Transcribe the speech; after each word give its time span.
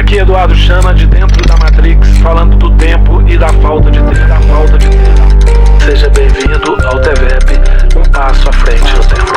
Aqui 0.00 0.16
Eduardo 0.16 0.54
Chama 0.54 0.94
de 0.94 1.06
dentro 1.06 1.46
da 1.46 1.58
Matrix, 1.58 2.08
falando 2.22 2.56
do 2.56 2.74
tempo 2.78 3.20
e 3.28 3.36
da 3.36 3.52
falta 3.60 3.90
de 3.90 3.98
tempo. 3.98 4.28
Da 4.28 4.40
falta 4.40 4.78
de 4.78 4.88
tempo. 4.88 5.84
Seja 5.84 6.08
bem-vindo 6.08 6.72
ao 6.86 6.98
TVEP, 7.02 7.98
um 7.98 8.10
passo 8.10 8.48
à 8.48 8.52
frente 8.54 8.96
no 8.96 9.04
tempo. 9.06 9.30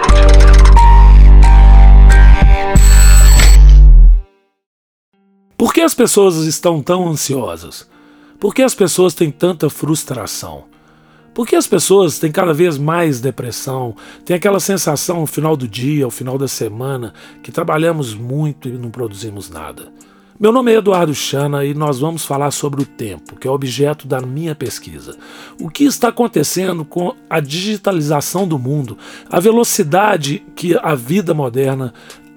Por 5.57 5.73
que 5.73 5.81
as 5.81 5.93
pessoas 5.93 6.37
estão 6.37 6.81
tão 6.81 7.09
ansiosas? 7.09 7.85
Por 8.39 8.55
que 8.55 8.61
as 8.61 8.73
pessoas 8.73 9.13
têm 9.13 9.29
tanta 9.29 9.69
frustração? 9.69 10.63
Por 11.33 11.45
que 11.45 11.57
as 11.57 11.67
pessoas 11.67 12.19
têm 12.19 12.31
cada 12.31 12.53
vez 12.53 12.77
mais 12.77 13.19
depressão? 13.19 13.97
Tem 14.25 14.37
aquela 14.37 14.61
sensação 14.61 15.19
no 15.19 15.27
final 15.27 15.57
do 15.57 15.67
dia, 15.67 16.05
ao 16.05 16.11
final 16.11 16.37
da 16.37 16.47
semana, 16.47 17.13
que 17.43 17.51
trabalhamos 17.51 18.15
muito 18.15 18.69
e 18.69 18.71
não 18.71 18.89
produzimos 18.89 19.49
nada. 19.49 19.91
Meu 20.39 20.51
nome 20.51 20.73
é 20.73 20.77
Eduardo 20.77 21.13
Chana 21.13 21.63
e 21.63 21.75
nós 21.75 21.99
vamos 21.99 22.25
falar 22.25 22.49
sobre 22.49 22.81
o 22.81 22.85
tempo, 22.85 23.35
que 23.35 23.47
é 23.47 23.51
objeto 23.51 24.07
da 24.07 24.19
minha 24.19 24.55
pesquisa. 24.55 25.15
O 25.61 25.69
que 25.69 25.83
está 25.83 26.07
acontecendo 26.07 26.83
com 26.83 27.13
a 27.29 27.39
digitalização 27.39 28.47
do 28.47 28.57
mundo, 28.57 28.97
a 29.29 29.39
velocidade 29.39 30.43
que 30.55 30.75
a 30.81 30.95
vida 30.95 31.35
moderna 31.35 31.93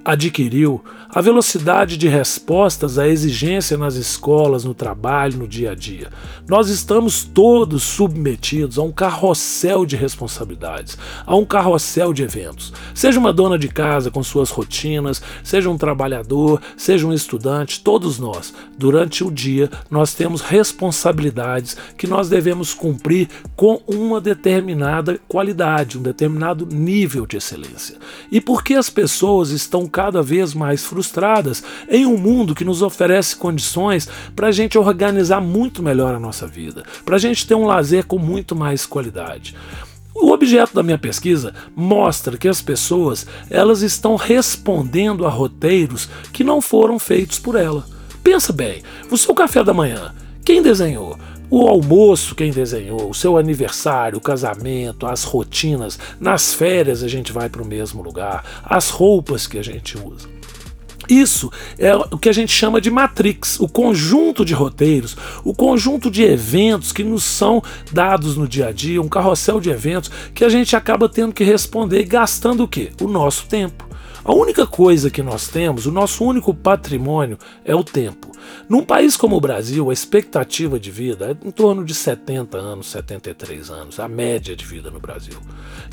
adquiriu 0.07 0.85
a 1.11 1.21
velocidade 1.21 1.97
de 1.97 2.07
respostas 2.07 2.97
à 2.97 3.09
exigência 3.09 3.77
nas 3.77 3.97
escolas, 3.97 4.63
no 4.63 4.73
trabalho, 4.73 5.39
no 5.39 5.49
dia 5.49 5.73
a 5.73 5.75
dia. 5.75 6.11
Nós 6.47 6.69
estamos 6.69 7.25
todos 7.25 7.83
submetidos 7.83 8.79
a 8.79 8.83
um 8.83 8.93
carrossel 8.93 9.85
de 9.85 9.97
responsabilidades, 9.97 10.97
a 11.27 11.35
um 11.35 11.45
carrossel 11.45 12.13
de 12.13 12.23
eventos. 12.23 12.73
Seja 12.95 13.19
uma 13.19 13.33
dona 13.33 13.59
de 13.59 13.67
casa 13.67 14.09
com 14.09 14.23
suas 14.23 14.51
rotinas, 14.51 15.21
seja 15.43 15.69
um 15.69 15.77
trabalhador, 15.77 16.63
seja 16.77 17.05
um 17.05 17.13
estudante, 17.13 17.81
todos 17.81 18.19
nós, 18.19 18.55
durante 18.79 19.25
o 19.25 19.31
dia, 19.31 19.69
nós 19.91 20.15
temos 20.15 20.41
responsabilidades 20.41 21.77
que 21.99 22.07
nós 22.07 22.29
devemos 22.29 22.73
cumprir 22.73 23.29
com 23.57 23.83
uma 23.89 24.21
determinada 24.21 25.19
qualidade, 25.27 25.99
um 25.99 26.03
determinado 26.03 26.65
nível 26.65 27.27
de 27.27 27.39
excelência. 27.39 27.97
E 28.31 28.41
por 28.41 28.63
que 28.63 28.75
as 28.75 28.89
pessoas 28.89 29.51
estão 29.51 29.89
cada 29.97 30.23
vez 30.23 30.53
mais 30.53 30.85
frustradas 30.85 31.65
em 31.89 32.05
um 32.05 32.19
mundo 32.19 32.55
que 32.55 32.67
nos 32.67 32.83
oferece 32.83 33.35
condições 33.35 34.07
para 34.37 34.49
a 34.49 34.53
gente 34.53 34.77
organizar 34.77 35.41
muito 35.41 35.83
melhor 35.83 36.15
a 36.15 36.21
nossa 36.21 36.47
vida, 36.47 36.85
para 37.03 37.17
a 37.17 37.19
gente 37.19 37.47
ter 37.47 37.55
um 37.55 37.65
lazer 37.65 38.05
com 38.05 38.19
muito 38.19 38.55
mais 38.55 38.85
qualidade. 38.85 39.55
O 40.15 40.33
objeto 40.33 40.75
da 40.75 40.83
minha 40.83 40.99
pesquisa 40.99 41.55
mostra 41.75 42.37
que 42.37 42.47
as 42.47 42.61
pessoas 42.61 43.27
elas 43.49 43.81
estão 43.81 44.17
respondendo 44.17 45.25
a 45.25 45.31
roteiros 45.31 46.11
que 46.31 46.45
não 46.45 46.61
foram 46.61 46.99
feitos 46.99 47.39
por 47.39 47.55
ela. 47.55 47.87
Pensa 48.23 48.53
bem, 48.53 48.83
o 49.11 49.17
seu 49.17 49.35
café 49.35 49.65
da 49.65 49.73
manhã, 49.73 50.15
quem 50.45 50.61
desenhou? 50.61 51.17
O 51.49 51.69
almoço, 51.69 52.35
quem 52.35 52.51
desenhou, 52.51 53.09
o 53.09 53.15
seu 53.15 53.39
aniversário, 53.39 54.19
o 54.19 54.21
casamento, 54.21 55.07
as 55.07 55.23
rotinas, 55.23 55.97
nas 56.19 56.53
férias 56.53 57.05
a 57.05 57.09
gente 57.09 57.33
vai 57.33 57.49
para 57.49 57.63
o 57.63 57.67
mesmo 57.67 58.03
lugar, 58.03 58.45
as 58.65 58.91
roupas 58.91 59.47
que 59.47 59.57
a 59.57 59.63
gente 59.63 59.97
usa. 59.97 60.29
Isso 61.09 61.53
é 61.79 61.95
o 61.95 62.19
que 62.19 62.29
a 62.29 62.33
gente 62.33 62.51
chama 62.51 62.81
de 62.81 62.91
matrix, 62.91 63.61
o 63.61 63.69
conjunto 63.69 64.45
de 64.45 64.55
roteiros, 64.55 65.17
o 65.45 65.55
conjunto 65.55 66.11
de 66.11 66.25
eventos 66.25 66.91
que 66.91 67.05
nos 67.05 67.23
são 67.23 67.63
dados 67.93 68.37
no 68.37 68.49
dia 68.49 68.67
a 68.69 68.73
dia, 68.73 69.01
um 69.01 69.09
carrossel 69.09 69.61
de 69.61 69.71
eventos 69.71 70.11
que 70.35 70.45
a 70.45 70.49
gente 70.49 70.75
acaba 70.75 71.09
tendo 71.09 71.33
que 71.33 71.45
responder 71.45 72.03
gastando 72.05 72.65
o 72.65 72.69
quê? 72.69 72.91
O 73.01 73.07
nosso 73.07 73.47
tempo. 73.47 73.86
A 74.27 74.35
única 74.35 74.67
coisa 74.67 75.09
que 75.09 75.23
nós 75.23 75.47
temos, 75.47 75.87
o 75.87 75.93
nosso 75.93 76.25
único 76.25 76.53
patrimônio, 76.53 77.39
é 77.65 77.77
o 77.77 77.85
tempo. 77.85 78.33
Num 78.69 78.85
país 78.85 79.17
como 79.17 79.37
o 79.37 79.41
Brasil, 79.41 79.89
a 79.89 79.93
expectativa 79.93 80.81
de 80.81 80.91
vida 80.91 81.31
é 81.31 81.47
em 81.47 81.53
torno 81.53 81.85
de 81.85 81.95
70 81.95 82.59
anos, 82.59 82.89
73 82.89 83.71
anos, 83.71 84.01
a 84.01 84.09
média 84.09 84.57
de 84.57 84.67
vida 84.67 84.91
no 84.91 84.99
Brasil. 84.99 85.39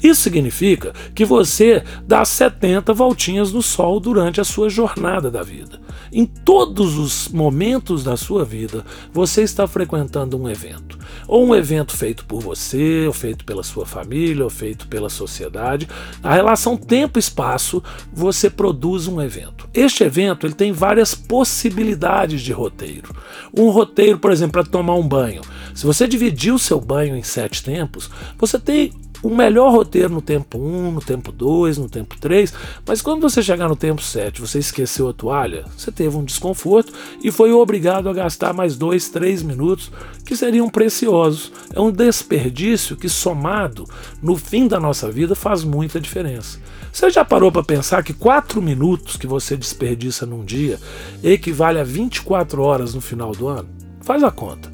Isso 0.01 0.21
significa 0.21 0.93
que 1.13 1.23
você 1.23 1.83
dá 2.07 2.25
70 2.25 2.91
voltinhas 2.91 3.53
no 3.53 3.61
sol 3.61 3.99
durante 3.99 4.41
a 4.41 4.43
sua 4.43 4.67
jornada 4.67 5.29
da 5.29 5.43
vida. 5.43 5.79
Em 6.11 6.25
todos 6.25 6.97
os 6.97 7.27
momentos 7.27 8.03
da 8.03 8.17
sua 8.17 8.43
vida, 8.43 8.83
você 9.11 9.43
está 9.43 9.67
frequentando 9.67 10.41
um 10.41 10.49
evento. 10.49 10.97
Ou 11.27 11.47
um 11.47 11.55
evento 11.55 11.95
feito 11.95 12.25
por 12.25 12.41
você, 12.41 13.05
ou 13.07 13.13
feito 13.13 13.45
pela 13.45 13.63
sua 13.63 13.85
família, 13.85 14.43
ou 14.43 14.49
feito 14.49 14.87
pela 14.87 15.09
sociedade. 15.09 15.87
A 16.21 16.33
relação 16.33 16.77
tempo-espaço, 16.77 17.83
você 18.11 18.49
produz 18.49 19.07
um 19.07 19.21
evento. 19.21 19.67
Este 19.73 20.03
evento 20.03 20.45
ele 20.45 20.53
tem 20.53 20.71
várias 20.71 21.15
possibilidades 21.15 22.41
de 22.41 22.51
roteiro. 22.51 23.13
Um 23.55 23.69
roteiro, 23.69 24.19
por 24.19 24.31
exemplo, 24.31 24.53
para 24.53 24.63
tomar 24.63 24.95
um 24.95 25.07
banho. 25.07 25.41
Se 25.73 25.85
você 25.85 26.07
dividir 26.07 26.53
o 26.53 26.59
seu 26.59 26.79
banho 26.79 27.15
em 27.15 27.23
sete 27.23 27.63
tempos, 27.63 28.09
você 28.37 28.59
tem 28.59 28.91
o 29.23 29.33
melhor 29.33 29.71
roteiro 29.71 30.09
no 30.09 30.21
tempo 30.21 30.59
1, 30.59 30.91
no 30.91 31.01
tempo 31.01 31.31
2, 31.31 31.77
no 31.77 31.89
tempo 31.89 32.15
3, 32.19 32.53
mas 32.85 33.01
quando 33.01 33.21
você 33.21 33.41
chegar 33.41 33.69
no 33.69 33.75
tempo 33.75 34.01
7 34.01 34.41
você 34.41 34.59
esqueceu 34.59 35.07
a 35.07 35.13
toalha, 35.13 35.63
você 35.75 35.91
teve 35.91 36.15
um 36.17 36.25
desconforto 36.25 36.91
e 37.23 37.31
foi 37.31 37.53
obrigado 37.53 38.09
a 38.09 38.13
gastar 38.13 38.53
mais 38.53 38.75
2, 38.75 39.09
3 39.09 39.43
minutos 39.43 39.89
que 40.25 40.35
seriam 40.35 40.69
preciosos. 40.69 41.51
É 41.73 41.79
um 41.79 41.91
desperdício 41.91 42.97
que, 42.97 43.07
somado 43.07 43.85
no 44.21 44.35
fim 44.35 44.67
da 44.67 44.79
nossa 44.79 45.09
vida, 45.09 45.35
faz 45.35 45.63
muita 45.63 46.01
diferença. 46.01 46.59
Você 46.91 47.09
já 47.09 47.23
parou 47.23 47.51
para 47.51 47.63
pensar 47.63 48.03
que 48.03 48.13
4 48.13 48.61
minutos 48.61 49.15
que 49.15 49.25
você 49.25 49.55
desperdiça 49.55 50.25
num 50.25 50.43
dia 50.43 50.79
equivale 51.23 51.79
a 51.79 51.83
24 51.83 52.61
horas 52.61 52.93
no 52.93 53.01
final 53.01 53.31
do 53.31 53.47
ano? 53.47 53.69
Faz 54.01 54.21
a 54.21 54.29
conta. 54.29 54.72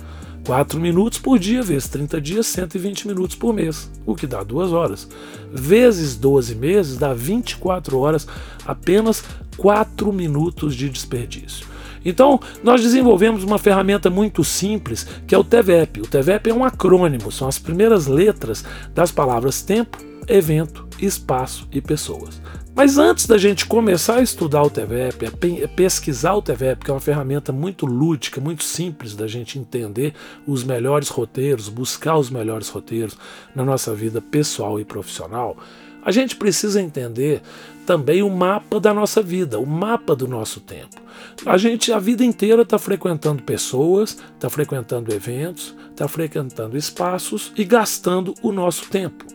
4 0.49 0.79
minutos 0.79 1.19
por 1.19 1.37
dia, 1.37 1.61
vezes 1.61 1.87
30 1.89 2.19
dias, 2.19 2.47
120 2.47 3.07
minutos 3.07 3.35
por 3.35 3.53
mês, 3.53 3.87
o 4.03 4.15
que 4.15 4.25
dá 4.25 4.41
2 4.41 4.73
horas. 4.73 5.07
Vezes 5.53 6.15
12 6.15 6.55
meses 6.55 6.97
dá 6.97 7.13
24 7.13 7.99
horas, 7.99 8.27
apenas 8.65 9.23
4 9.57 10.11
minutos 10.11 10.75
de 10.75 10.89
desperdício. 10.89 11.67
Então, 12.03 12.39
nós 12.63 12.81
desenvolvemos 12.81 13.43
uma 13.43 13.59
ferramenta 13.59 14.09
muito 14.09 14.43
simples, 14.43 15.05
que 15.27 15.35
é 15.35 15.37
o 15.37 15.43
TVEP. 15.43 16.01
O 16.01 16.07
TVEP 16.07 16.49
é 16.49 16.53
um 16.53 16.65
acrônimo, 16.65 17.31
são 17.31 17.47
as 17.47 17.59
primeiras 17.59 18.07
letras 18.07 18.65
das 18.91 19.11
palavras 19.11 19.61
tempo, 19.61 19.99
evento, 20.27 20.87
espaço 20.99 21.67
e 21.71 21.79
pessoas. 21.79 22.41
Mas 22.79 22.97
antes 22.97 23.25
da 23.25 23.37
gente 23.37 23.65
começar 23.65 24.19
a 24.19 24.21
estudar 24.21 24.63
o 24.63 24.69
TVEP, 24.69 25.25
a 25.25 25.67
pesquisar 25.67 26.33
o 26.35 26.41
TVEP, 26.41 26.85
que 26.85 26.89
é 26.89 26.93
uma 26.93 27.01
ferramenta 27.01 27.51
muito 27.51 27.85
lúdica, 27.85 28.39
muito 28.39 28.63
simples 28.63 29.17
da 29.17 29.27
gente 29.27 29.59
entender 29.59 30.13
os 30.47 30.63
melhores 30.63 31.09
roteiros, 31.09 31.67
buscar 31.67 32.15
os 32.15 32.29
melhores 32.29 32.69
roteiros 32.69 33.17
na 33.53 33.65
nossa 33.65 33.93
vida 33.93 34.21
pessoal 34.21 34.79
e 34.79 34.85
profissional, 34.85 35.57
a 36.01 36.09
gente 36.09 36.37
precisa 36.37 36.81
entender 36.81 37.41
também 37.85 38.23
o 38.23 38.29
mapa 38.29 38.79
da 38.79 38.93
nossa 38.93 39.21
vida, 39.21 39.59
o 39.59 39.65
mapa 39.65 40.15
do 40.15 40.25
nosso 40.25 40.61
tempo. 40.61 41.01
A 41.45 41.57
gente 41.57 41.91
a 41.91 41.99
vida 41.99 42.23
inteira 42.23 42.61
está 42.61 42.79
frequentando 42.79 43.43
pessoas, 43.43 44.17
está 44.35 44.49
frequentando 44.49 45.13
eventos, 45.13 45.75
está 45.91 46.07
frequentando 46.07 46.77
espaços 46.77 47.51
e 47.57 47.65
gastando 47.65 48.33
o 48.41 48.53
nosso 48.53 48.89
tempo. 48.89 49.25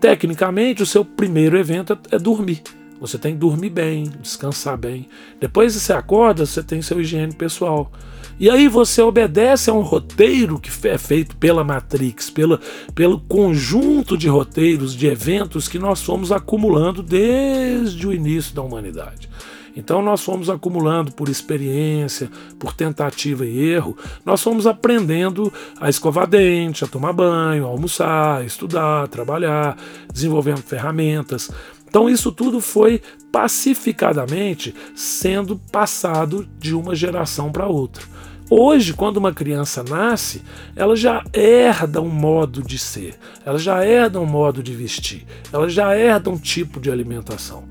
Tecnicamente, 0.00 0.82
o 0.82 0.86
seu 0.86 1.04
primeiro 1.04 1.56
evento 1.56 1.96
é 2.10 2.18
dormir. 2.18 2.79
Você 3.00 3.16
tem 3.16 3.32
que 3.32 3.38
dormir 3.38 3.70
bem, 3.70 4.04
descansar 4.20 4.76
bem. 4.76 5.08
Depois 5.40 5.74
você 5.74 5.92
acorda, 5.92 6.44
você 6.44 6.62
tem 6.62 6.82
seu 6.82 7.00
higiene 7.00 7.34
pessoal. 7.34 7.90
E 8.38 8.48
aí 8.48 8.68
você 8.68 9.02
obedece 9.02 9.70
a 9.70 9.74
um 9.74 9.80
roteiro 9.80 10.58
que 10.58 10.70
é 10.88 10.98
feito 10.98 11.36
pela 11.36 11.64
Matrix, 11.64 12.30
pela, 12.30 12.60
pelo 12.94 13.20
conjunto 13.20 14.16
de 14.16 14.28
roteiros, 14.28 14.94
de 14.94 15.06
eventos 15.06 15.68
que 15.68 15.78
nós 15.78 16.02
fomos 16.02 16.30
acumulando 16.30 17.02
desde 17.02 18.06
o 18.06 18.12
início 18.12 18.54
da 18.54 18.62
humanidade. 18.62 19.28
Então 19.76 20.02
nós 20.02 20.22
fomos 20.22 20.50
acumulando 20.50 21.12
por 21.12 21.28
experiência, 21.28 22.30
por 22.58 22.72
tentativa 22.72 23.46
e 23.46 23.70
erro, 23.70 23.96
nós 24.24 24.42
fomos 24.42 24.66
aprendendo 24.66 25.52
a 25.80 25.88
escovar 25.88 26.26
dente, 26.26 26.84
a 26.84 26.88
tomar 26.88 27.12
banho, 27.12 27.64
a 27.64 27.68
almoçar, 27.68 28.40
a 28.40 28.44
estudar, 28.44 29.04
a 29.04 29.06
trabalhar, 29.06 29.76
desenvolvendo 30.12 30.62
ferramentas. 30.62 31.50
Então 31.90 32.08
isso 32.08 32.30
tudo 32.30 32.60
foi 32.60 33.02
pacificadamente 33.32 34.72
sendo 34.94 35.56
passado 35.72 36.48
de 36.56 36.72
uma 36.72 36.94
geração 36.94 37.50
para 37.50 37.66
outra. 37.66 38.04
Hoje, 38.48 38.94
quando 38.94 39.16
uma 39.16 39.34
criança 39.34 39.82
nasce, 39.82 40.42
ela 40.74 40.94
já 40.94 41.24
herda 41.32 42.00
um 42.00 42.08
modo 42.08 42.62
de 42.62 42.78
ser, 42.78 43.16
ela 43.44 43.58
já 43.58 43.84
herda 43.84 44.20
um 44.20 44.26
modo 44.26 44.62
de 44.62 44.72
vestir, 44.72 45.26
ela 45.52 45.68
já 45.68 45.96
herda 45.96 46.30
um 46.30 46.38
tipo 46.38 46.80
de 46.80 46.90
alimentação. 46.90 47.64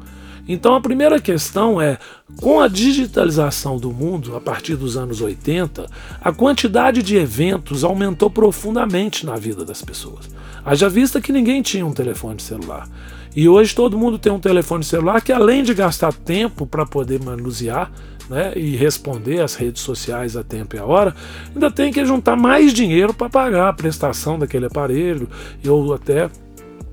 Então 0.50 0.74
a 0.74 0.82
primeira 0.82 1.22
questão 1.22 1.80
é: 1.80 2.00
com 2.42 2.60
a 2.60 2.68
digitalização 2.68 3.78
do 3.78 3.92
mundo 3.92 4.36
a 4.36 4.42
partir 4.42 4.76
dos 4.76 4.98
anos 4.98 5.22
80, 5.22 5.86
a 6.20 6.34
quantidade 6.34 7.04
de 7.04 7.16
eventos 7.16 7.84
aumentou 7.84 8.32
profundamente 8.32 9.28
na 9.28 9.36
vida 9.36 9.64
das 9.64 9.84
pessoas. 9.84 10.28
Haja 10.66 10.90
vista 10.90 11.22
que 11.22 11.32
ninguém 11.32 11.62
tinha 11.62 11.86
um 11.86 11.94
telefone 11.94 12.42
celular. 12.42 12.90
E 13.36 13.48
hoje 13.48 13.76
todo 13.76 13.98
mundo 13.98 14.18
tem 14.18 14.32
um 14.32 14.40
telefone 14.40 14.84
celular 14.84 15.22
que, 15.22 15.32
além 15.32 15.62
de 15.62 15.76
gastar 15.76 16.12
tempo 16.12 16.66
para 16.66 16.84
poder 16.84 17.24
manusear, 17.24 17.92
né, 18.28 18.54
e 18.56 18.76
responder 18.76 19.42
às 19.42 19.56
redes 19.56 19.82
sociais 19.82 20.36
a 20.36 20.44
tempo 20.44 20.76
e 20.76 20.80
a 20.80 20.86
hora, 20.86 21.16
ainda 21.54 21.72
tem 21.72 21.92
que 21.92 22.06
juntar 22.06 22.36
mais 22.36 22.74
dinheiro 22.74 23.14
para 23.14 23.30
pagar 23.30 23.70
a 23.70 23.74
prestação 23.74 24.38
daquele 24.38 24.68
aparelho 24.68 25.28
ou 25.68 25.94
até 25.94 26.30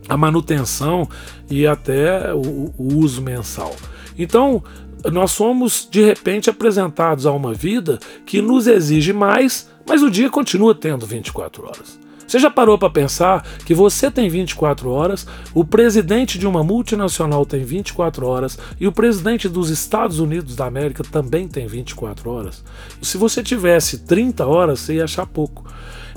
a 0.08 0.16
manutenção 0.16 1.08
e 1.50 1.66
até 1.66 2.32
o, 2.34 2.72
o 2.76 2.96
uso 2.96 3.22
mensal. 3.22 3.74
Então, 4.18 4.62
nós 5.12 5.30
somos 5.30 5.86
de 5.90 6.04
repente 6.04 6.50
apresentados 6.50 7.26
a 7.26 7.32
uma 7.32 7.52
vida 7.52 7.98
que 8.24 8.40
nos 8.40 8.66
exige 8.66 9.12
mais, 9.12 9.68
mas 9.86 10.02
o 10.02 10.10
dia 10.10 10.30
continua 10.30 10.74
tendo 10.74 11.06
24 11.06 11.64
horas. 11.64 12.06
Você 12.26 12.40
já 12.40 12.50
parou 12.50 12.76
para 12.76 12.90
pensar 12.90 13.46
que 13.64 13.72
você 13.72 14.10
tem 14.10 14.28
24 14.28 14.90
horas, 14.90 15.26
o 15.54 15.64
presidente 15.64 16.38
de 16.38 16.46
uma 16.46 16.64
multinacional 16.64 17.46
tem 17.46 17.62
24 17.62 18.26
horas 18.26 18.58
e 18.80 18.86
o 18.88 18.92
presidente 18.92 19.48
dos 19.48 19.70
Estados 19.70 20.18
Unidos 20.18 20.56
da 20.56 20.66
América 20.66 21.04
também 21.04 21.46
tem 21.46 21.68
24 21.68 22.28
horas? 22.28 22.64
Se 23.00 23.16
você 23.16 23.44
tivesse 23.44 23.98
30 23.98 24.44
horas, 24.44 24.80
você 24.80 24.94
ia 24.94 25.04
achar 25.04 25.24
pouco. 25.24 25.64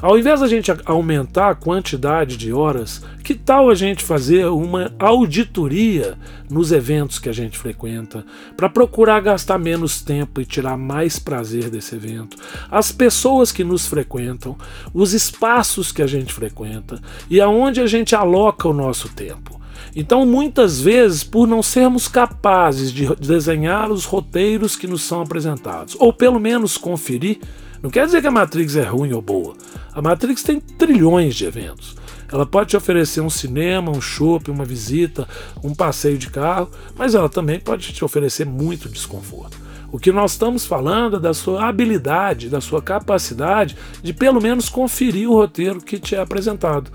Ao 0.01 0.17
invés 0.17 0.39
da 0.39 0.47
gente 0.47 0.71
aumentar 0.85 1.49
a 1.49 1.55
quantidade 1.55 2.37
de 2.37 2.53
horas, 2.53 3.01
que 3.21 3.35
tal 3.35 3.69
a 3.69 3.75
gente 3.75 4.01
fazer 4.01 4.45
uma 4.45 4.93
auditoria 4.97 6.17
nos 6.49 6.71
eventos 6.71 7.19
que 7.19 7.27
a 7.27 7.33
gente 7.33 7.57
frequenta, 7.57 8.25
para 8.55 8.69
procurar 8.69 9.19
gastar 9.19 9.59
menos 9.59 10.01
tempo 10.01 10.39
e 10.39 10.45
tirar 10.45 10.77
mais 10.77 11.19
prazer 11.19 11.69
desse 11.69 11.95
evento, 11.95 12.37
as 12.71 12.93
pessoas 12.93 13.51
que 13.51 13.63
nos 13.63 13.87
frequentam, 13.87 14.57
os 14.93 15.13
espaços 15.13 15.91
que 15.91 16.01
a 16.01 16.07
gente 16.07 16.33
frequenta 16.33 17.01
e 17.29 17.41
aonde 17.41 17.81
a 17.81 17.87
gente 17.87 18.15
aloca 18.15 18.69
o 18.69 18.73
nosso 18.73 19.09
tempo. 19.09 19.59
Então, 19.93 20.25
muitas 20.25 20.79
vezes, 20.79 21.25
por 21.25 21.45
não 21.47 21.61
sermos 21.61 22.07
capazes 22.07 22.91
de 22.91 23.13
desenhar 23.15 23.91
os 23.91 24.05
roteiros 24.05 24.77
que 24.77 24.87
nos 24.87 25.01
são 25.01 25.21
apresentados, 25.21 25.95
ou 25.99 26.13
pelo 26.13 26.39
menos 26.39 26.77
conferir, 26.77 27.39
não 27.81 27.89
quer 27.89 28.05
dizer 28.05 28.21
que 28.21 28.27
a 28.27 28.31
Matrix 28.31 28.75
é 28.75 28.83
ruim 28.83 29.13
ou 29.13 29.21
boa. 29.21 29.55
A 29.93 30.01
Matrix 30.01 30.43
tem 30.43 30.59
trilhões 30.59 31.35
de 31.35 31.45
eventos. 31.45 31.95
Ela 32.31 32.45
pode 32.45 32.69
te 32.69 32.77
oferecer 32.77 33.21
um 33.21 33.29
cinema, 33.29 33.91
um 33.91 34.01
shopping, 34.01 34.51
uma 34.51 34.65
visita, 34.65 35.27
um 35.63 35.73
passeio 35.73 36.17
de 36.17 36.29
carro, 36.29 36.69
mas 36.95 37.15
ela 37.15 37.27
também 37.27 37.59
pode 37.59 37.91
te 37.91 38.05
oferecer 38.05 38.45
muito 38.45 38.87
desconforto. 38.87 39.57
O 39.91 39.97
que 39.97 40.11
nós 40.11 40.33
estamos 40.33 40.65
falando 40.65 41.17
é 41.17 41.19
da 41.19 41.33
sua 41.33 41.67
habilidade, 41.67 42.49
da 42.49 42.61
sua 42.61 42.81
capacidade 42.81 43.75
de 44.03 44.13
pelo 44.13 44.39
menos 44.39 44.69
conferir 44.69 45.27
o 45.27 45.33
roteiro 45.33 45.81
que 45.81 45.97
te 45.97 46.15
é 46.15 46.19
apresentado. 46.19 46.91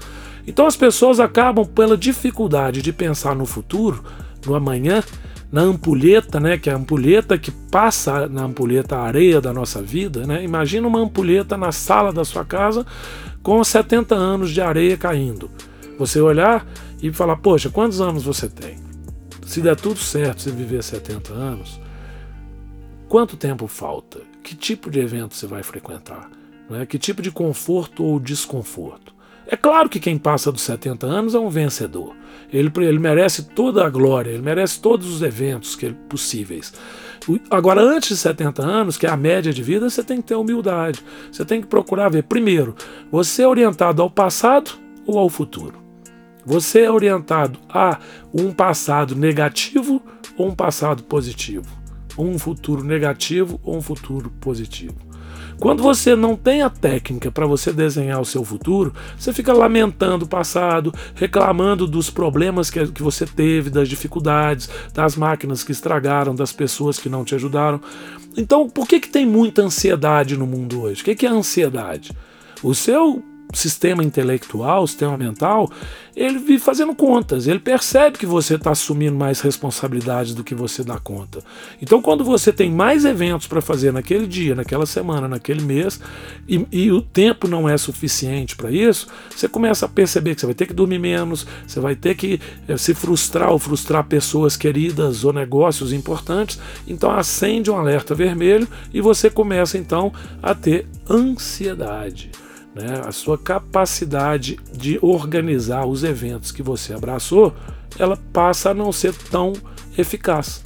Então 0.46 0.66
as 0.66 0.76
pessoas 0.76 1.18
acabam 1.18 1.66
pela 1.66 1.96
dificuldade 1.96 2.82
de 2.82 2.92
pensar 2.92 3.34
no 3.34 3.46
futuro, 3.46 4.04
no 4.46 4.54
amanhã, 4.54 5.02
na 5.54 5.60
ampulheta, 5.60 6.40
né, 6.40 6.58
que 6.58 6.68
é 6.68 6.72
a 6.72 6.76
ampulheta 6.76 7.38
que 7.38 7.52
passa 7.52 8.26
na 8.26 8.42
ampulheta 8.42 8.96
a 8.96 9.04
areia 9.04 9.40
da 9.40 9.52
nossa 9.52 9.80
vida, 9.80 10.26
né? 10.26 10.42
Imagina 10.42 10.88
uma 10.88 10.98
ampulheta 10.98 11.56
na 11.56 11.70
sala 11.70 12.12
da 12.12 12.24
sua 12.24 12.44
casa 12.44 12.84
com 13.40 13.62
70 13.62 14.16
anos 14.16 14.50
de 14.50 14.60
areia 14.60 14.96
caindo. 14.96 15.48
Você 15.96 16.20
olhar 16.20 16.66
e 17.00 17.12
falar: 17.12 17.36
"Poxa, 17.36 17.70
quantos 17.70 18.00
anos 18.00 18.24
você 18.24 18.48
tem?" 18.48 18.78
Se 19.46 19.60
der 19.60 19.76
tudo 19.76 20.00
certo, 20.00 20.42
você 20.42 20.50
viver 20.50 20.82
70 20.82 21.32
anos, 21.32 21.80
quanto 23.08 23.36
tempo 23.36 23.68
falta? 23.68 24.22
Que 24.42 24.56
tipo 24.56 24.90
de 24.90 24.98
evento 24.98 25.36
você 25.36 25.46
vai 25.46 25.62
frequentar? 25.62 26.28
Né? 26.68 26.84
Que 26.84 26.98
tipo 26.98 27.22
de 27.22 27.30
conforto 27.30 28.02
ou 28.02 28.18
desconforto? 28.18 29.14
É 29.46 29.56
claro 29.56 29.88
que 29.88 30.00
quem 30.00 30.16
passa 30.16 30.50
dos 30.50 30.62
70 30.62 31.06
anos 31.06 31.34
é 31.34 31.38
um 31.38 31.50
vencedor. 31.50 32.16
Ele, 32.52 32.72
ele 32.78 32.98
merece 32.98 33.42
toda 33.42 33.84
a 33.84 33.90
glória, 33.90 34.30
ele 34.30 34.42
merece 34.42 34.80
todos 34.80 35.12
os 35.12 35.22
eventos 35.22 35.76
que, 35.76 35.92
possíveis. 35.92 36.72
Agora, 37.50 37.82
antes 37.82 38.10
de 38.10 38.16
70 38.16 38.62
anos, 38.62 38.96
que 38.96 39.06
é 39.06 39.10
a 39.10 39.16
média 39.16 39.52
de 39.52 39.62
vida, 39.62 39.88
você 39.88 40.02
tem 40.02 40.18
que 40.18 40.28
ter 40.28 40.34
humildade. 40.34 41.02
Você 41.30 41.44
tem 41.44 41.60
que 41.60 41.66
procurar 41.66 42.08
ver, 42.08 42.24
primeiro, 42.24 42.74
você 43.10 43.42
é 43.42 43.48
orientado 43.48 44.02
ao 44.02 44.10
passado 44.10 44.72
ou 45.06 45.18
ao 45.18 45.28
futuro? 45.28 45.82
Você 46.46 46.82
é 46.82 46.90
orientado 46.90 47.58
a 47.68 47.98
um 48.32 48.52
passado 48.52 49.16
negativo 49.16 50.02
ou 50.36 50.48
um 50.48 50.54
passado 50.54 51.02
positivo? 51.02 51.66
Um 52.16 52.38
futuro 52.38 52.84
negativo 52.84 53.58
ou 53.62 53.76
um 53.76 53.82
futuro 53.82 54.30
positivo? 54.40 55.13
Quando 55.58 55.82
você 55.82 56.14
não 56.14 56.36
tem 56.36 56.62
a 56.62 56.70
técnica 56.70 57.30
para 57.30 57.46
você 57.46 57.72
desenhar 57.72 58.20
o 58.20 58.24
seu 58.24 58.44
futuro, 58.44 58.92
você 59.18 59.32
fica 59.32 59.52
lamentando 59.52 60.24
o 60.24 60.28
passado, 60.28 60.92
reclamando 61.14 61.86
dos 61.86 62.10
problemas 62.10 62.70
que, 62.70 62.86
que 62.88 63.02
você 63.02 63.26
teve, 63.26 63.70
das 63.70 63.88
dificuldades, 63.88 64.68
das 64.92 65.16
máquinas 65.16 65.64
que 65.64 65.72
estragaram, 65.72 66.34
das 66.34 66.52
pessoas 66.52 66.98
que 66.98 67.08
não 67.08 67.24
te 67.24 67.34
ajudaram. 67.34 67.80
Então, 68.36 68.68
por 68.68 68.86
que, 68.86 69.00
que 69.00 69.08
tem 69.08 69.24
muita 69.24 69.62
ansiedade 69.62 70.36
no 70.36 70.46
mundo 70.46 70.82
hoje? 70.82 71.02
O 71.02 71.04
que, 71.04 71.14
que 71.14 71.26
é 71.26 71.30
ansiedade? 71.30 72.12
O 72.62 72.74
seu 72.74 73.22
sistema 73.54 74.02
intelectual, 74.02 74.86
sistema 74.86 75.16
mental, 75.16 75.70
ele 76.16 76.38
vive 76.38 76.58
fazendo 76.58 76.94
contas, 76.94 77.46
ele 77.46 77.58
percebe 77.58 78.18
que 78.18 78.26
você 78.26 78.54
está 78.54 78.70
assumindo 78.70 79.16
mais 79.16 79.40
responsabilidades 79.40 80.34
do 80.34 80.44
que 80.44 80.54
você 80.54 80.84
dá 80.84 80.98
conta. 80.98 81.40
Então, 81.82 82.00
quando 82.00 82.24
você 82.24 82.52
tem 82.52 82.70
mais 82.70 83.04
eventos 83.04 83.46
para 83.46 83.60
fazer 83.60 83.92
naquele 83.92 84.26
dia, 84.26 84.54
naquela 84.54 84.86
semana, 84.86 85.26
naquele 85.26 85.62
mês, 85.62 86.00
e, 86.48 86.66
e 86.70 86.92
o 86.92 87.02
tempo 87.02 87.48
não 87.48 87.68
é 87.68 87.76
suficiente 87.76 88.54
para 88.54 88.70
isso, 88.70 89.08
você 89.34 89.48
começa 89.48 89.86
a 89.86 89.88
perceber 89.88 90.34
que 90.34 90.40
você 90.40 90.46
vai 90.46 90.54
ter 90.54 90.66
que 90.66 90.74
dormir 90.74 90.98
menos, 90.98 91.46
você 91.66 91.80
vai 91.80 91.96
ter 91.96 92.14
que 92.14 92.40
é, 92.68 92.76
se 92.76 92.94
frustrar 92.94 93.50
ou 93.50 93.58
frustrar 93.58 94.04
pessoas 94.04 94.56
queridas 94.56 95.24
ou 95.24 95.32
negócios 95.32 95.92
importantes. 95.92 96.60
Então, 96.86 97.10
acende 97.10 97.70
um 97.70 97.76
alerta 97.76 98.14
vermelho 98.14 98.68
e 98.92 99.00
você 99.00 99.28
começa 99.28 99.76
então 99.76 100.12
a 100.40 100.54
ter 100.54 100.86
ansiedade 101.10 102.43
né, 102.74 103.02
a 103.04 103.12
sua 103.12 103.38
capacidade 103.38 104.58
de 104.72 104.98
organizar 105.00 105.86
os 105.86 106.02
eventos 106.02 106.50
que 106.50 106.62
você 106.62 106.92
abraçou, 106.92 107.54
ela 107.98 108.18
passa 108.32 108.70
a 108.70 108.74
não 108.74 108.90
ser 108.90 109.14
tão 109.14 109.52
eficaz. 109.96 110.62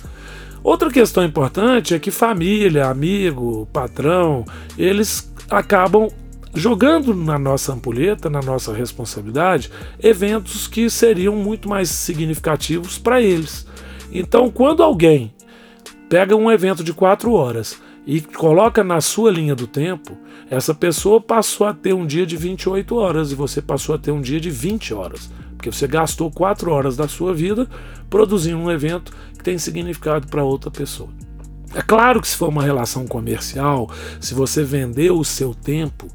Outra 0.62 0.90
questão 0.90 1.25
importante 1.25 1.94
é 1.94 1.99
que 1.99 2.10
família, 2.10 2.87
amigo, 2.87 3.69
patrão, 3.72 4.44
eles 4.76 5.31
acabam 5.50 6.08
jogando 6.55 7.14
na 7.14 7.38
nossa 7.38 7.72
ampulheta, 7.72 8.28
na 8.28 8.40
nossa 8.40 8.72
responsabilidade, 8.72 9.70
eventos 10.02 10.66
que 10.66 10.90
seriam 10.90 11.37
muito 11.37 11.69
mais 11.69 11.90
significativos 11.90 12.99
para 12.99 13.20
eles. 13.20 13.66
Então, 14.10 14.50
quando 14.50 14.82
alguém 14.82 15.32
pega 16.08 16.34
um 16.34 16.50
evento 16.50 16.82
de 16.82 16.93
quatro 16.93 17.32
horas 17.32 17.78
e 18.08 18.22
coloca 18.22 18.82
na 18.82 19.02
sua 19.02 19.31
linha 19.31 19.55
do 19.55 19.66
tempo, 19.66 20.17
essa 20.50 20.74
pessoa 20.74 21.20
passou 21.20 21.67
a 21.67 21.74
ter 21.74 21.93
um 21.93 22.06
dia 22.06 22.24
de 22.24 22.38
28 22.38 22.96
horas 22.96 23.31
e 23.31 23.34
você 23.34 23.60
passou 23.60 23.94
a 23.94 23.98
ter 23.98 24.10
um 24.10 24.22
dia 24.22 24.41
de 24.41 24.48
20 24.48 24.94
horas. 24.94 25.31
Porque 25.55 25.70
você 25.70 25.86
gastou 25.86 26.31
4 26.31 26.70
horas 26.70 26.96
da 26.96 27.06
sua 27.06 27.34
vida 27.34 27.69
produzindo 28.08 28.56
um 28.56 28.70
evento 28.70 29.12
que 29.36 29.44
tem 29.44 29.58
significado 29.58 30.27
para 30.27 30.43
outra 30.43 30.70
pessoa. 30.70 31.10
É 31.74 31.82
claro 31.82 32.22
que 32.22 32.29
se 32.29 32.36
for 32.36 32.48
uma 32.48 32.62
relação 32.62 33.06
comercial, 33.06 33.91
se 34.19 34.32
você 34.32 34.65
vendeu 34.65 35.19
o 35.19 35.24
seu 35.24 35.53
tempo, 35.53 36.08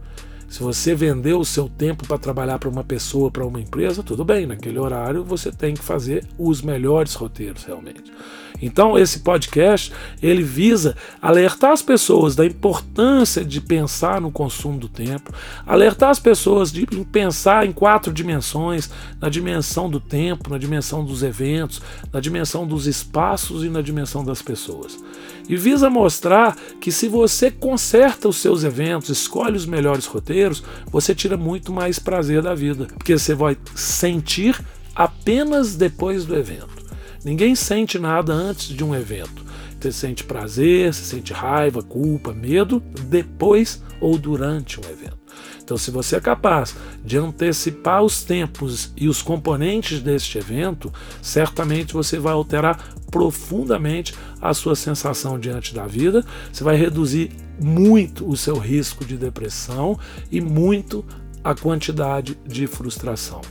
se 0.54 0.62
você 0.62 0.94
vendeu 0.94 1.40
o 1.40 1.46
seu 1.46 1.68
tempo 1.68 2.08
para 2.08 2.16
trabalhar 2.16 2.60
para 2.60 2.70
uma 2.70 2.84
pessoa, 2.84 3.32
para 3.32 3.44
uma 3.44 3.60
empresa, 3.60 4.04
tudo 4.04 4.24
bem, 4.24 4.46
naquele 4.46 4.78
horário 4.78 5.24
você 5.24 5.52
tem 5.52 5.74
que 5.74 5.84
fazer 5.84 6.28
os 6.38 6.62
melhores 6.62 7.16
roteiros 7.16 7.64
realmente. 7.64 8.14
Então, 8.62 8.96
esse 8.96 9.22
podcast, 9.22 9.92
ele 10.22 10.44
visa 10.44 10.96
alertar 11.20 11.72
as 11.72 11.82
pessoas 11.82 12.36
da 12.36 12.46
importância 12.46 13.44
de 13.44 13.60
pensar 13.60 14.22
no 14.22 14.32
consumo 14.32 14.78
do 14.78 14.88
tempo, 14.88 15.34
alertar 15.66 16.12
as 16.12 16.20
pessoas 16.20 16.72
de 16.72 16.86
pensar 17.12 17.66
em 17.66 17.72
quatro 17.72 18.14
dimensões, 18.14 18.92
na 19.20 19.30
dimensão 19.30 19.90
do 19.90 20.00
tempo, 20.00 20.52
na 20.52 20.60
dimensão 20.60 21.04
dos 21.04 21.24
eventos, 21.24 21.82
na 22.14 22.20
dimensão 22.20 22.68
dos 22.68 22.86
espaços 22.86 23.64
e 23.64 23.70
na 23.70 23.82
dimensão 23.82 24.24
das 24.24 24.40
pessoas 24.40 25.00
e 25.48 25.56
visa 25.56 25.90
mostrar 25.90 26.56
que 26.80 26.92
se 26.92 27.08
você 27.08 27.52
conserta 27.52 28.28
os 28.28 28.38
seus 28.38 28.64
eventos, 28.64 29.10
escolhe 29.10 29.58
os 29.58 29.66
melhores 29.66 30.06
roteiros, 30.06 30.64
você 30.88 31.14
tira 31.14 31.38
muito 31.38 31.72
mais 31.72 32.00
prazer 32.00 32.42
da 32.42 32.56
vida, 32.56 32.86
porque 32.86 33.18
você 33.18 33.34
vai 33.34 33.58
sentir 33.76 34.60
apenas 34.96 35.76
depois 35.76 36.26
do 36.26 36.36
evento. 36.36 36.84
Ninguém 37.24 37.56
sente 37.56 37.98
nada 37.98 38.34
antes 38.34 38.68
de 38.68 38.84
um 38.84 38.94
evento. 38.94 39.44
Você 39.80 39.92
sente 39.92 40.24
prazer, 40.24 40.94
você 40.94 41.04
sente 41.04 41.34
raiva, 41.34 41.82
culpa, 41.82 42.34
medo 42.34 42.82
depois 43.08 43.84
ou 44.00 44.18
durante 44.18 44.80
um 44.80 44.84
evento. 44.84 45.23
Então, 45.64 45.78
se 45.78 45.90
você 45.92 46.18
é 46.18 46.20
capaz 46.20 46.76
de 47.04 47.18
antecipar 47.18 48.04
os 48.04 48.24
tempos 48.24 48.92
e 48.98 49.08
os 49.08 49.22
componentes 49.22 50.02
deste 50.02 50.38
evento, 50.38 50.92
certamente 51.22 51.94
você 51.94 52.20
vai 52.20 52.34
alterar 52.34 52.94
profundamente 53.10 54.14
a 54.42 54.54
sua 54.54 54.76
sensação 54.76 55.40
diante 55.40 55.74
da 55.74 55.88
vida, 55.88 56.26
você 56.52 56.64
vai 56.64 56.76
reduzir 56.76 57.32
muito 57.62 58.28
o 58.28 58.36
seu 58.36 58.58
risco 58.58 59.06
de 59.06 59.16
depressão 59.16 59.98
e 60.30 60.42
muito 60.42 61.06
a 61.44 61.56
quantidade 61.56 62.38
de 62.46 62.68
frustração. 62.68 63.42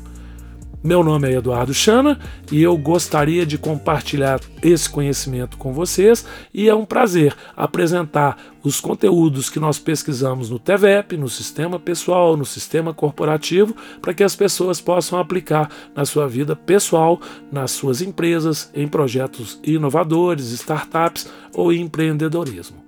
Meu 0.84 1.04
nome 1.04 1.30
é 1.30 1.36
Eduardo 1.36 1.72
Chana 1.72 2.18
e 2.50 2.60
eu 2.60 2.76
gostaria 2.76 3.46
de 3.46 3.56
compartilhar 3.56 4.40
esse 4.60 4.90
conhecimento 4.90 5.56
com 5.56 5.72
vocês 5.72 6.26
e 6.52 6.68
é 6.68 6.74
um 6.74 6.84
prazer 6.84 7.36
apresentar 7.56 8.36
os 8.64 8.80
conteúdos 8.80 9.48
que 9.48 9.60
nós 9.60 9.78
pesquisamos 9.78 10.50
no 10.50 10.58
TVEP, 10.58 11.16
no 11.16 11.28
sistema 11.28 11.78
pessoal, 11.78 12.36
no 12.36 12.44
sistema 12.44 12.92
corporativo, 12.92 13.76
para 14.00 14.12
que 14.12 14.24
as 14.24 14.34
pessoas 14.34 14.80
possam 14.80 15.20
aplicar 15.20 15.70
na 15.94 16.04
sua 16.04 16.26
vida 16.26 16.56
pessoal, 16.56 17.20
nas 17.50 17.70
suas 17.70 18.02
empresas, 18.02 18.68
em 18.74 18.88
projetos 18.88 19.60
inovadores, 19.62 20.50
startups 20.50 21.30
ou 21.54 21.72
empreendedorismo. 21.72 22.81